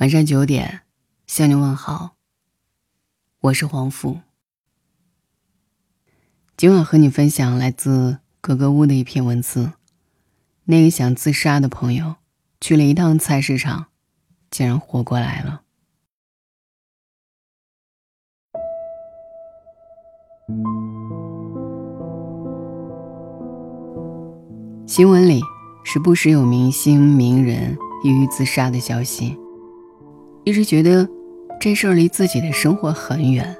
[0.00, 0.80] 晚上九点，
[1.26, 2.16] 向你问好。
[3.38, 4.20] 我是黄富。
[6.56, 9.74] 今晚和你分享来自格格屋的一篇文字。
[10.64, 12.14] 那个想自杀的朋友，
[12.62, 13.88] 去了一趟菜市场，
[14.50, 15.60] 竟然活过来了。
[24.86, 25.42] 新闻里
[25.84, 29.38] 时不时有明星名人抑郁自杀的消息。
[30.44, 31.06] 一直觉得
[31.60, 33.54] 这事儿离自己的生活很远，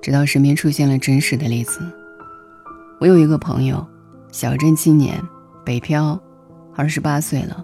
[0.00, 1.80] 直到身边出现了真实的例子。
[2.98, 3.86] 我有一个朋友，
[4.32, 5.20] 小镇青年，
[5.64, 6.18] 北漂，
[6.74, 7.62] 二十八岁了，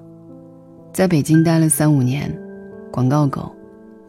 [0.93, 2.31] 在北京待了三五年，
[2.93, 3.51] 广告狗，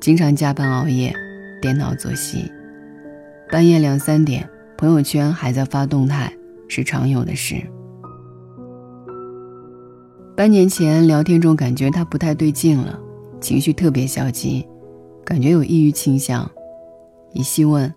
[0.02, 1.16] 经常加班熬夜，
[1.62, 2.52] 颠倒作息，
[3.50, 6.32] 半夜两三点，朋友圈还在发动态，
[6.68, 7.56] 是常有的事。
[10.36, 13.00] 半年前聊天中感觉他不太对劲了。
[13.42, 14.66] 情绪特别消极，
[15.26, 16.50] 感觉有抑郁倾向。
[17.34, 17.92] 一细问，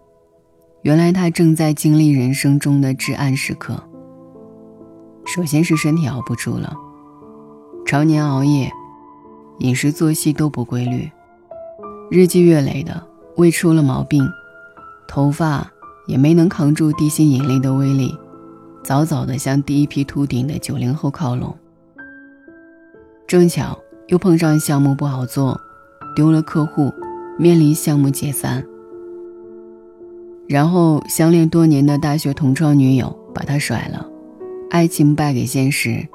[0.82, 3.78] 原来他正在经历人生中的至暗时刻。
[5.27, 6.74] 首先是身体熬不住了，
[7.84, 8.72] 常年熬夜，
[9.58, 11.10] 饮食作息都不规律，
[12.11, 14.27] 日积月累的胃出了毛病，
[15.06, 15.70] 头发
[16.06, 18.16] 也没能扛住地心引力的威力，
[18.83, 21.55] 早早的向第一批秃顶的九零后靠拢。
[23.27, 23.78] 正巧。
[24.08, 25.58] 又碰上项目不好做，
[26.14, 26.92] 丢了客户，
[27.38, 28.64] 面临项目解散。
[30.46, 34.06] 然后相恋多年的大学同窗女友把他甩了，
[34.70, 36.06] 爱情败给现实，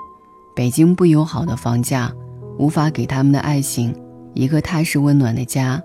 [0.56, 2.14] 北京不友好的房价
[2.60, 3.96] 无法给他们的爱情
[4.36, 5.82] 一个踏实温暖的家，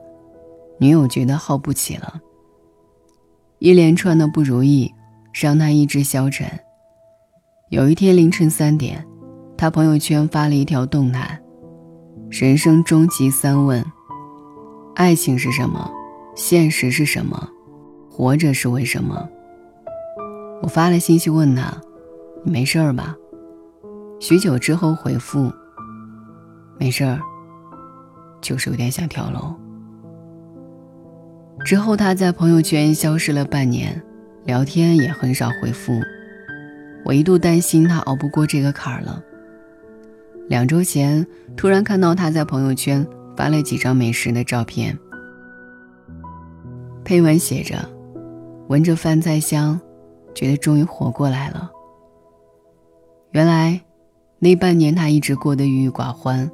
[0.78, 2.20] 女友觉得耗不起了。
[3.60, 4.92] 一连串的不如意
[5.32, 6.46] 让他意志消沉。
[7.70, 9.02] 有一天凌晨三点，
[9.56, 11.40] 他朋友圈发了一条动态。
[12.36, 13.84] 人生终极三问：
[14.96, 15.88] 爱情是什么？
[16.34, 17.48] 现实是什么？
[18.10, 19.28] 活着是为什么？
[20.60, 21.80] 我发了信息问他
[22.42, 23.14] ：“你没事儿吧？”
[24.18, 25.52] 许久之后回复
[26.76, 27.20] ：“没事儿，
[28.40, 29.54] 就是有点想跳楼。”
[31.64, 34.02] 之后他在朋友圈消失了半年，
[34.42, 35.92] 聊天也很少回复。
[37.04, 39.22] 我一度担心他熬不过这个坎儿了。
[40.46, 44.98] 两周前，突然看到他在朋友圈发了几张美食的照片，
[47.02, 47.76] 配文写着
[48.68, 49.80] ：“闻着饭菜香，
[50.34, 51.70] 觉得终于活过来了。”
[53.32, 53.80] 原来，
[54.38, 56.50] 那半年他一直过得郁郁寡欢，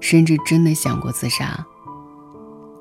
[0.00, 1.66] 甚至真的想过自杀。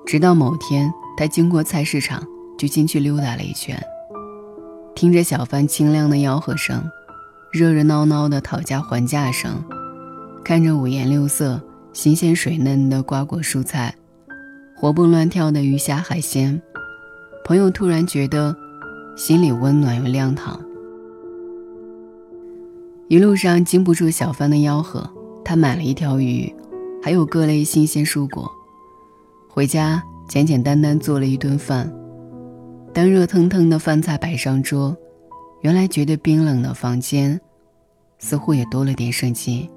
[0.06, 2.22] 直到某天，他经过菜市场，
[2.58, 3.82] 就进去溜达了一圈，
[4.94, 6.84] 听着小贩清亮的吆喝声，
[7.52, 9.64] 热热闹闹的讨价还价声。
[10.44, 11.62] 看着五颜六色、
[11.94, 13.96] 新鲜水嫩的瓜果蔬菜，
[14.76, 16.62] 活蹦乱跳的鱼虾海鲜，
[17.46, 18.54] 朋友突然觉得
[19.16, 20.60] 心里温暖又亮堂。
[23.08, 25.10] 一路上经不住小贩的吆喝，
[25.46, 26.54] 他买了一条鱼，
[27.02, 28.52] 还有各类新鲜蔬果，
[29.48, 31.90] 回家简简单单做了一顿饭。
[32.94, 34.96] 当热腾腾的饭菜摆上桌，
[35.62, 37.40] 原来觉得冰冷的房间，
[38.20, 39.70] 似乎也多了点生机。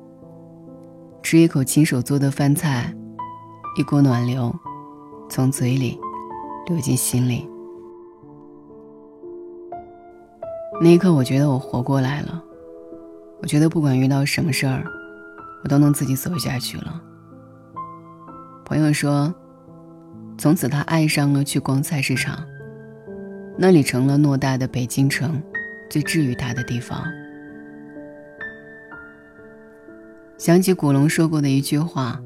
[1.26, 2.94] 吃一口亲手做的饭菜，
[3.76, 4.54] 一股暖流
[5.28, 5.98] 从嘴里
[6.68, 7.50] 流进心里。
[10.80, 12.40] 那一刻，我觉得我活过来了。
[13.42, 14.84] 我觉得不管遇到什么事儿，
[15.64, 17.02] 我都能自己走下去了。
[18.64, 19.34] 朋友说，
[20.38, 22.38] 从此他爱上了去逛菜市场，
[23.58, 25.42] 那里成了偌大的北京城
[25.90, 27.02] 最治愈他的地方。
[30.38, 32.20] 想起古龙说过的一句话：“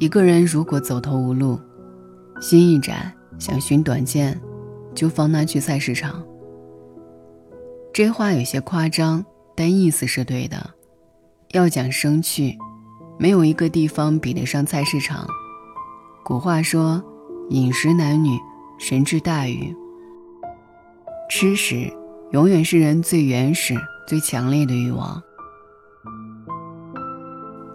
[0.00, 1.60] 一个人如果走投无路，
[2.40, 4.40] 心一窄，想寻短见，
[4.94, 6.24] 就放他去菜市场。”
[7.92, 10.70] 这话有些夸张，但意思是对的。
[11.52, 12.56] 要讲生趣，
[13.18, 15.26] 没有一个地方比得上菜市场。
[16.24, 17.04] 古话说
[17.50, 18.30] ：“饮食男女，
[18.78, 19.76] 神智大愚。”
[21.28, 21.92] 吃食
[22.32, 23.74] 永远是人最原始、
[24.08, 25.22] 最强烈的欲望。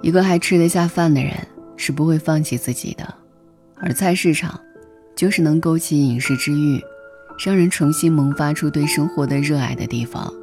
[0.01, 1.33] 一个还吃得下饭的人
[1.75, 3.13] 是不会放弃自己的，
[3.75, 4.59] 而菜市场，
[5.15, 6.81] 就是能勾起饮食之欲，
[7.43, 10.33] 让人重新萌发出对生活的热爱的地方。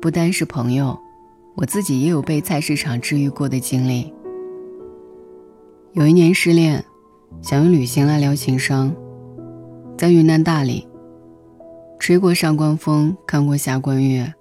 [0.00, 0.98] 不单是朋友，
[1.54, 4.12] 我自己也有被菜市场治愈过的经历。
[5.92, 6.84] 有一年失恋，
[7.40, 8.92] 想用旅行来疗情伤，
[9.96, 10.88] 在云南大理，
[12.00, 14.34] 吹过上官风，看过下关月，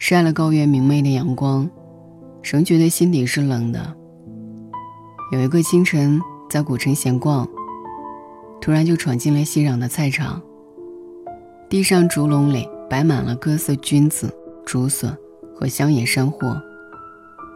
[0.00, 1.70] 晒了高原明媚的阳光。
[2.42, 3.96] 神觉得心底是冷的。
[5.32, 7.48] 有一个清晨在古城闲逛，
[8.60, 10.42] 突然就闯进了熙攘的菜场。
[11.68, 14.30] 地上竹笼里摆满了各色菌子、
[14.66, 15.16] 竹笋
[15.54, 16.60] 和乡野山货，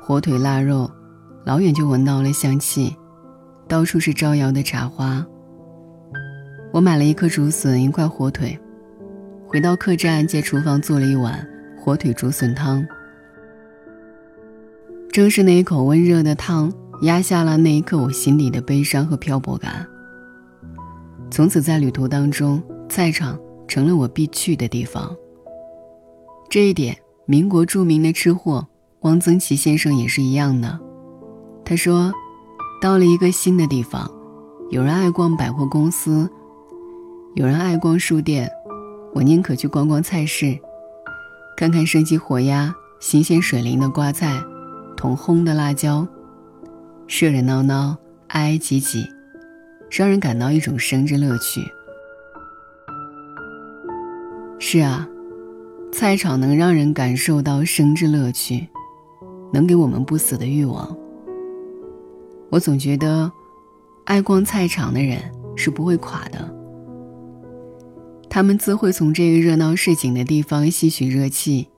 [0.01, 0.91] 火腿、腊肉，
[1.45, 2.97] 老远就闻到了香气。
[3.69, 5.27] 到处是招摇的茶花。
[6.73, 8.59] 我买了一颗竹笋，一块火腿，
[9.47, 11.47] 回到客栈，借厨房做了一碗
[11.77, 12.87] 火腿竹笋汤。
[15.17, 16.71] 正是那一口温热的汤。
[17.01, 19.87] 压下了那一刻我心底的悲伤和漂泊感。
[21.31, 25.17] 从此，在旅途当中，菜场成了我必去的地方。
[26.51, 28.67] 这一点，民国著名的吃货
[29.01, 30.79] 汪曾祺先生也是一样的。
[31.65, 32.13] 他说
[32.83, 34.11] ：“到了一个新的地方，
[34.69, 36.31] 有人爱逛百货公司，
[37.37, 38.51] 有人爱逛书店，
[39.15, 40.59] 我宁可去逛逛菜市，
[41.57, 44.39] 看看生机活鸭、新鲜水灵的瓜菜，
[44.97, 46.07] 桶烘的辣椒。”
[47.07, 47.97] 热热闹闹，
[48.29, 49.07] 挨挨挤挤，
[49.91, 51.61] 让人感到一种生之乐趣。
[54.59, 55.09] 是啊，
[55.93, 58.67] 菜场能让人感受到生之乐趣，
[59.53, 60.97] 能给我们不死的欲望。
[62.51, 63.31] 我总觉得，
[64.05, 65.21] 爱逛菜场的人
[65.55, 66.53] 是不会垮的。
[68.29, 71.69] 他们自会从这个热闹市井的地方吸取热气，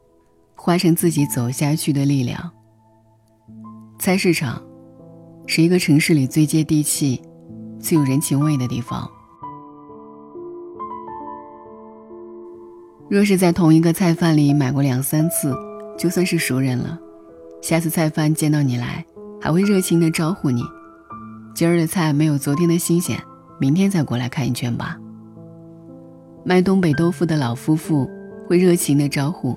[0.54, 2.50] 化成自己走下去的力量。
[3.98, 4.62] 菜市场。
[5.50, 7.22] 是一个城市里最接地气、
[7.80, 9.10] 最有人情味的地方。
[13.08, 15.54] 若是在同一个菜贩里买过两三次，
[15.96, 16.98] 就算是熟人了。
[17.62, 19.02] 下次菜贩见到你来，
[19.40, 20.62] 还会热情地招呼你
[21.56, 23.18] ：“今儿的菜没有昨天的新鲜，
[23.58, 24.98] 明天再过来看一圈吧。”
[26.44, 28.06] 卖东北豆腐的老夫妇
[28.46, 29.56] 会热情地招呼：“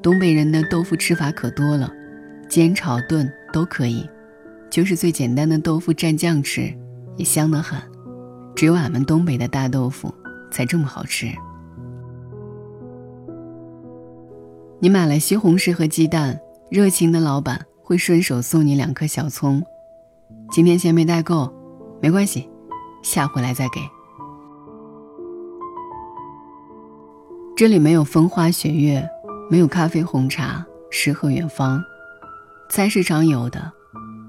[0.00, 1.92] 东北人的豆腐吃法可多了，
[2.48, 4.08] 煎、炒、炖都可以。”
[4.70, 6.70] 就是最简单的豆腐蘸酱吃，
[7.16, 7.80] 也香得很。
[8.54, 10.12] 只有俺们东北的大豆腐
[10.50, 11.26] 才这么好吃。
[14.78, 16.38] 你买了西红柿和鸡蛋，
[16.70, 19.62] 热情的老板会顺手送你两颗小葱。
[20.50, 21.50] 今天钱没带够，
[22.02, 22.46] 没关系，
[23.02, 23.80] 下回来再给。
[27.56, 29.08] 这里没有风花雪月，
[29.50, 31.82] 没有咖啡红茶，诗和远方。
[32.68, 33.72] 菜市场有的。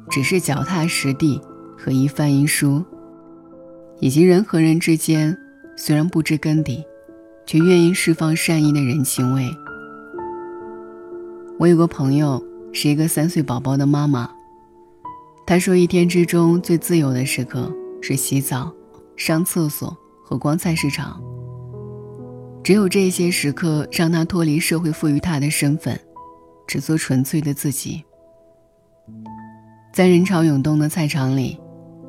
[0.09, 1.39] 只是脚踏实地
[1.77, 2.83] 和一饭一书，
[3.99, 5.37] 以及人和人之间
[5.75, 6.83] 虽然不知根底，
[7.45, 9.47] 却愿意释放善意的人情味。
[11.59, 12.43] 我有个朋友
[12.73, 14.27] 是一个三岁宝宝的妈妈，
[15.45, 17.71] 她说一天之中最自由的时刻
[18.01, 18.73] 是洗澡、
[19.15, 19.95] 上厕所
[20.25, 21.21] 和逛菜市场。
[22.63, 25.99] 只有这些时刻让她脱离社会赋予她的身份，
[26.65, 28.03] 只做纯粹的自己。
[29.91, 31.59] 在人潮涌动的菜场里，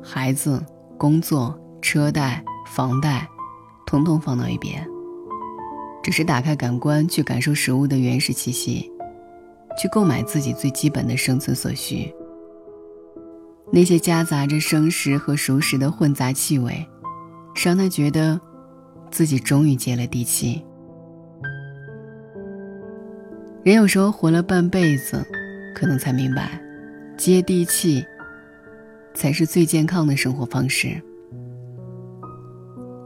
[0.01, 0.63] 孩子、
[0.97, 3.27] 工作、车贷、房贷，
[3.85, 4.87] 统统放到一边，
[6.03, 8.89] 只是打开感官去感受食物的原始气息，
[9.79, 12.13] 去购买自己最基本的生存所需。
[13.71, 16.85] 那些夹杂着生食和熟食的混杂气味，
[17.65, 18.39] 让他觉得
[19.09, 20.63] 自己终于接了地气。
[23.63, 25.25] 人有时候活了半辈子，
[25.75, 26.61] 可能才明白。
[27.21, 28.03] 接地气，
[29.13, 30.99] 才是最健康的生活方式。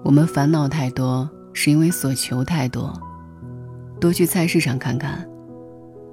[0.06, 2.94] 我们烦恼太多，是因为所求太多。
[4.00, 5.28] 多去菜市场看看，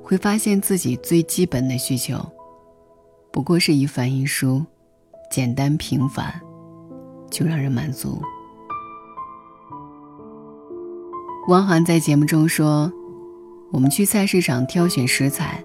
[0.03, 2.19] 会发现自己最基本的需求，
[3.31, 4.67] 不过是一饭一书，
[5.31, 6.35] 简单平凡，
[7.31, 8.21] 就让人满足。
[11.47, 12.93] 汪涵在节目中说
[13.71, 15.63] ：“我们去菜市场挑选食材。”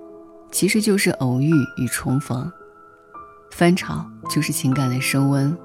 [0.51, 2.51] 其实就是偶遇与重逢，
[3.51, 5.55] 翻炒就是情感的升温，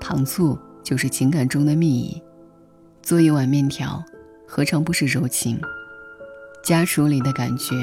[0.00, 2.22] 糖醋就是情感中的蜜意，
[3.02, 4.04] 做一碗面条，
[4.46, 5.58] 何尝不是柔情？
[6.62, 7.74] 家厨里的感觉，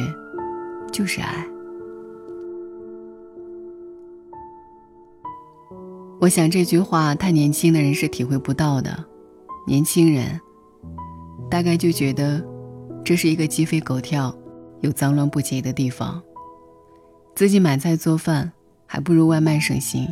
[0.91, 1.47] 就是爱。
[6.19, 9.03] 我想这句话太年轻的人是体会不到的，
[9.65, 10.39] 年轻人，
[11.49, 12.43] 大概就觉得，
[13.03, 14.35] 这是一个鸡飞狗跳，
[14.81, 16.21] 又脏乱不洁的地方。
[17.33, 18.51] 自己买菜做饭，
[18.85, 20.07] 还不如外卖省心。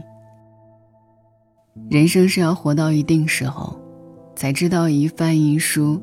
[1.90, 3.80] 人生是要活到一定时候，
[4.36, 6.02] 才知道一饭一书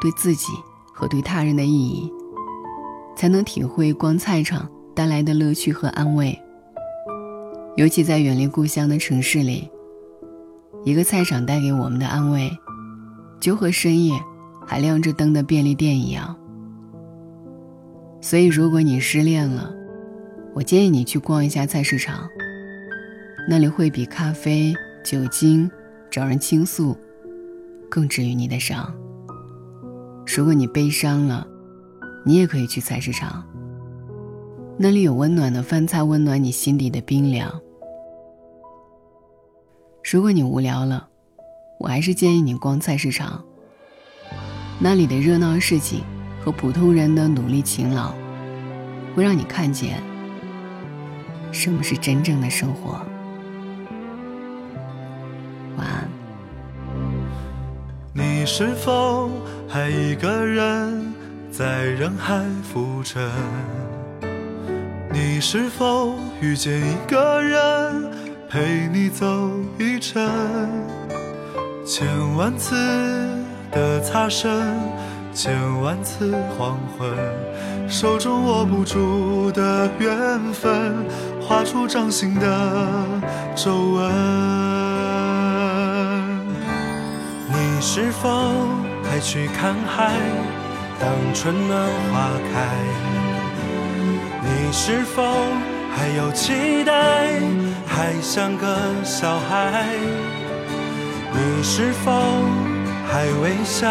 [0.00, 0.48] 对自己
[0.92, 2.10] 和对他人的意义，
[3.16, 6.38] 才能体会逛菜场带来的乐趣和安慰。
[7.76, 9.70] 尤其在远离故乡的城市里，
[10.84, 12.50] 一个菜场带给我们的安慰，
[13.38, 14.18] 就和深夜
[14.66, 16.34] 还亮着灯的便利店一样。
[18.20, 19.72] 所以，如果你失恋了，
[20.58, 22.28] 我建议你去逛一下菜市场，
[23.48, 24.74] 那里会比咖啡、
[25.04, 25.70] 酒精、
[26.10, 26.96] 找人倾诉
[27.88, 28.92] 更治愈你的伤。
[30.26, 31.46] 如果你悲伤了，
[32.24, 33.46] 你也可以去菜市场，
[34.76, 37.48] 那里有温暖的饭菜，温暖你心底的冰凉。
[40.10, 41.08] 如果你无聊了，
[41.78, 43.44] 我还是建议你逛菜市场。
[44.80, 46.00] 那里的热闹市井
[46.44, 48.12] 和普通人的努力勤劳，
[49.14, 50.02] 会让你看见
[51.52, 53.00] 什么是真正的生活。
[55.76, 56.08] 晚安。
[58.12, 59.30] 你是否
[59.68, 61.12] 还一个人
[61.50, 63.30] 在人海浮沉？
[65.12, 68.08] 你是否遇见一个人？
[68.50, 70.26] 陪你走一程，
[71.84, 72.74] 千万次
[73.70, 74.50] 的擦身，
[75.34, 75.52] 千
[75.82, 77.10] 万次黄昏，
[77.86, 80.94] 手中握不住的缘分，
[81.48, 82.46] 画出掌心的
[83.56, 84.12] 皱纹。
[87.48, 88.28] 你是否
[89.02, 90.12] 还去看海，
[91.00, 92.68] 当春暖花开？
[94.42, 95.24] 你是否
[95.96, 96.92] 还有期待？
[97.86, 99.86] 还像个小孩，
[101.32, 102.12] 你是否
[103.10, 103.88] 还微笑？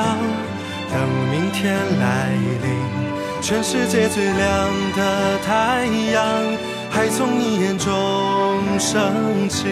[0.92, 2.30] 等明天来
[2.62, 2.68] 临，
[3.42, 4.46] 全世界最亮
[4.96, 6.24] 的太阳
[6.98, 7.94] 还从你眼中
[8.80, 9.68] 升起。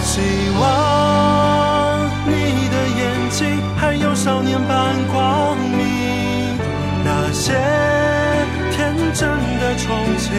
[0.00, 0.20] 希
[0.60, 6.56] 望你的眼睛还有少年般光明，
[7.04, 7.52] 那些
[8.70, 9.90] 天真的憧
[10.22, 10.30] 憬。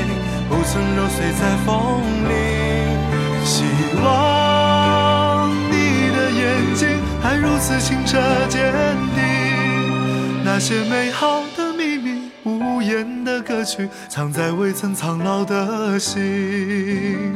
[0.48, 1.75] 不曾揉碎在风
[2.29, 2.31] 里，
[3.43, 3.65] 希
[4.01, 5.74] 望你
[6.15, 6.88] 的眼睛
[7.22, 8.17] 还如此清澈
[8.48, 8.72] 坚
[9.13, 9.22] 定。
[10.45, 11.41] 那些美好，
[12.85, 17.33] 言的歌曲，藏在未曾苍老的心。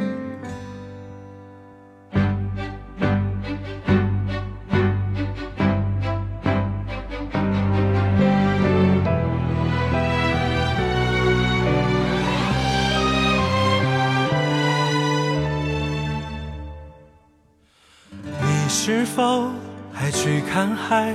[18.71, 19.51] 是否
[19.93, 21.13] 还去看海？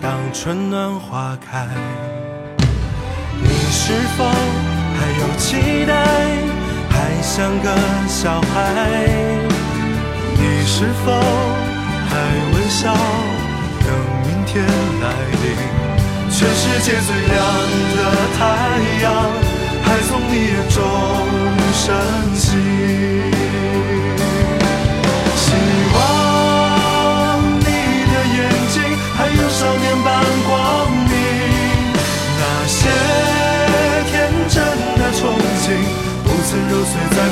[0.00, 1.68] 当春暖花开，
[3.86, 5.94] 是否还有期待？
[6.90, 7.70] 还像个
[8.08, 8.58] 小孩？
[10.34, 11.12] 你是否
[12.10, 12.18] 还
[12.52, 12.92] 微笑？
[13.84, 13.88] 等
[14.24, 15.06] 明天来
[15.40, 15.44] 临，
[16.28, 17.36] 全世界最亮
[17.94, 17.98] 的
[18.36, 18.40] 太
[19.04, 19.06] 阳，
[19.84, 20.82] 还从你眼中
[21.72, 21.86] 升
[22.34, 22.58] 起。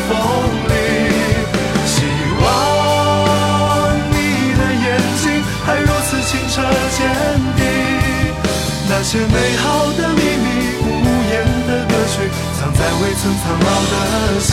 [0.08, 0.12] 风
[0.68, 0.72] 里，
[1.86, 1.96] 希
[2.40, 2.44] 望
[4.10, 4.16] 你
[4.58, 4.86] 的眼
[5.22, 5.24] 睛
[5.64, 6.54] 还如此清澈
[6.96, 6.98] 坚
[7.56, 7.62] 定。
[8.88, 9.64] 那些美好
[9.96, 10.46] 的秘密，
[10.82, 10.86] 无
[11.30, 11.32] 言
[11.66, 12.14] 的歌曲，
[12.58, 13.94] 藏在未曾苍老的
[14.40, 14.48] 心。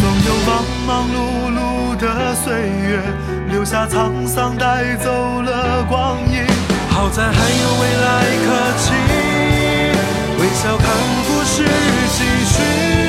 [0.00, 0.48] 总有忙
[0.86, 1.16] 忙碌
[1.50, 1.58] 碌
[1.96, 3.02] 的岁月，
[3.50, 6.46] 留下沧桑，带走了光阴。
[6.90, 8.06] 好在还有未来
[8.44, 8.46] 可
[8.78, 8.86] 期，
[11.26, 11.64] 故事
[12.08, 13.03] 继续。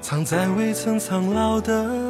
[0.00, 2.07] 藏在未曾苍老的。